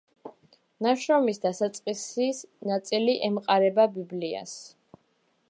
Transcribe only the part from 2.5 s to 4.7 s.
ნაწილი ემყარება ბიბლიას.